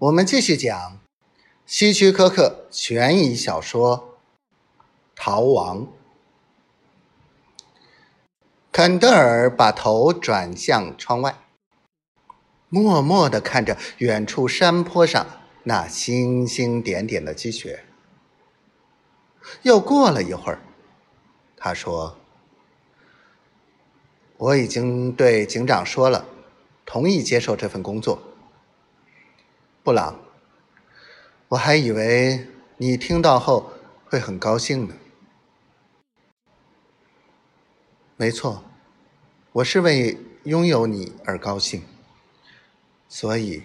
[0.00, 0.98] 我们继续讲
[1.66, 4.16] 希区柯克悬疑小说
[5.14, 5.82] 《逃亡》。
[8.72, 11.36] 肯德尔把头转向窗外，
[12.70, 15.26] 默默的看着远处山坡上
[15.64, 17.84] 那星星点点的积雪。
[19.60, 20.62] 又过了一会儿，
[21.58, 22.16] 他说
[24.38, 26.24] ：“我已经对警长说了，
[26.86, 28.22] 同意接受这份工作。”
[29.90, 30.20] 布朗，
[31.48, 32.46] 我还以为
[32.76, 33.72] 你听到后
[34.04, 34.94] 会很高兴呢。
[38.16, 38.62] 没错，
[39.50, 41.82] 我是为拥有你而高兴，
[43.08, 43.64] 所以，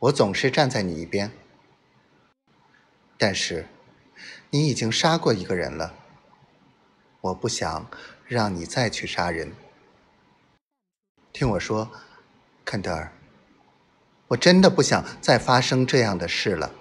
[0.00, 1.32] 我总是站在你一边。
[3.16, 3.66] 但是，
[4.50, 5.94] 你已经杀过一个人了，
[7.22, 7.88] 我不想
[8.26, 9.54] 让你再去杀人。
[11.32, 11.90] 听我说，
[12.62, 13.10] 肯德尔。
[14.28, 16.74] 我真的不想再发生这样的事了，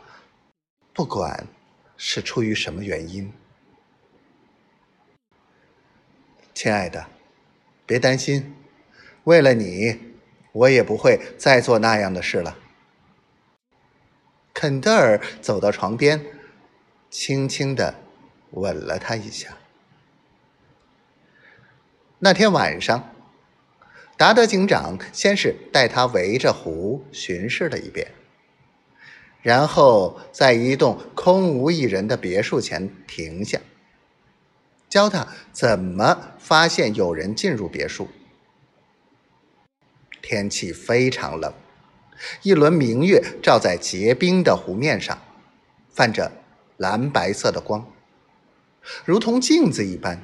[0.94, 1.48] 不管
[1.96, 3.32] 是出于什么原因。
[6.54, 7.06] 亲爱的，
[7.86, 8.56] 别担心，
[9.26, 10.16] 为了你，
[10.54, 12.58] 我也不会再做那样的事了。
[14.54, 16.26] 肯德尔走到床边，
[17.12, 17.94] 轻轻的
[18.52, 19.58] 吻了他一下。
[22.20, 23.15] 那天晚上。
[24.18, 28.14] 达德警长先是带他围着湖巡视了一遍，
[29.42, 33.60] 然后在一栋空无一人的别墅前停下，
[34.88, 38.08] 教他怎么发现有人进入别墅。
[40.22, 41.54] 天气非常冷，
[42.42, 45.22] 一轮明月照在结冰的湖面上，
[45.94, 46.32] 泛着
[46.78, 47.86] 蓝白色的光，
[49.04, 50.24] 如同镜子一般。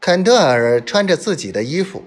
[0.00, 2.02] 肯德尔穿着自己的衣服，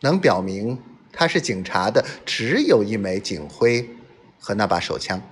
[0.00, 0.78] 能表明
[1.10, 3.88] 他是警察的只有一枚警徽
[4.38, 5.22] 和那把手枪。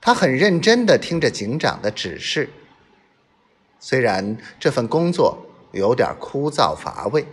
[0.00, 2.50] 他很认真的听着警长的指示，
[3.78, 7.24] 虽然这份工作有点枯燥乏味，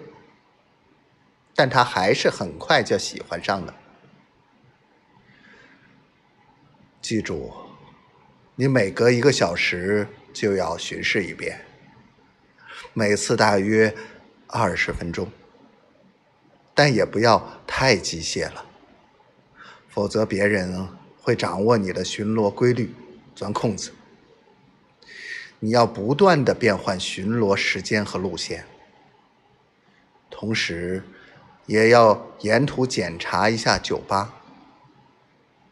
[1.56, 3.74] 但他还是很快就喜欢上了。
[7.02, 7.52] 记住，
[8.56, 11.60] 你每隔一个小时就要巡视一遍。
[12.92, 13.96] 每次大约
[14.48, 15.32] 二十分钟，
[16.74, 18.66] 但也不要太机械了，
[19.88, 20.88] 否则别人
[21.22, 22.94] 会掌握你的巡逻规律，
[23.34, 23.92] 钻空子。
[25.60, 28.66] 你要不断的变换巡逻时间和路线，
[30.30, 31.02] 同时
[31.66, 34.34] 也要沿途检查一下酒吧，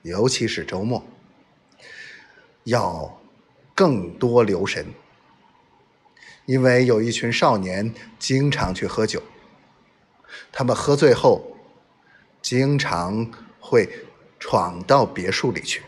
[0.03, 1.05] 尤其是周末，
[2.63, 3.21] 要
[3.75, 4.85] 更多留神。
[6.45, 9.21] 因为有一群少年经常去喝酒，
[10.51, 11.57] 他们喝醉后
[12.41, 13.89] 经常会
[14.39, 15.83] 闯到别墅里去。